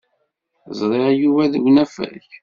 Ẓriɣ 0.79 1.07
Yuba 1.21 1.43
deg 1.53 1.63
unafag. 1.69 2.21